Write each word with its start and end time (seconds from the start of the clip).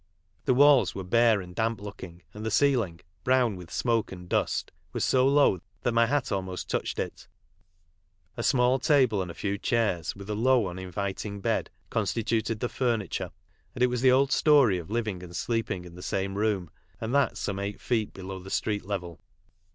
The 0.45 0.55
walls 0.55 0.95
were 0.95 1.03
bare 1.03 1.41
and 1.41 1.53
damp 1.55 1.79
looking, 1.79 2.23
and 2.33 2.43
the 2.43 2.49
ceiling, 2.49 3.01
brown 3.23 3.55
with 3.55 3.69
smoke 3.71 4.11
and 4.11 4.27
dust, 4.27 4.71
was 4.93 5.05
so 5.05 5.27
low 5.27 5.61
that 5.83 5.91
my 5.93 6.07
hat 6.07 6.31
almost 6.31 6.71
touched 6.71 6.97
it. 6.97 7.27
A 8.35 8.41
euiall 8.41 8.81
table 8.81 9.21
and 9.21 9.29
a 9.29 9.35
few 9.35 9.59
chairs, 9.59 10.15
with 10.15 10.27
a 10.27 10.33
low, 10.33 10.65
uninviting 10.65 11.39
bed, 11.39 11.69
constituted 11.91 12.61
the 12.61 12.65
f 12.65 12.79
urniture; 12.79 13.29
and 13.75 13.83
it 13.83 13.91
was 13.91 14.01
the 14.01 14.11
old 14.11 14.31
story 14.31 14.79
of 14.79 14.89
living 14.89 15.21
and 15.21 15.35
sleeping 15.35 15.85
in 15.85 15.93
the 15.93 16.01
same 16.01 16.33
room, 16.35 16.71
and 16.99 17.13
that 17.13 17.37
some 17.37 17.59
eight 17.59 17.79
feet 17.79 18.11
below 18.11 18.39
the 18.39 18.49
street 18.49 18.83
level. 18.83 19.19